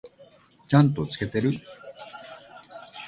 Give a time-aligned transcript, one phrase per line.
[0.67, 1.51] ちゃんと付けてる？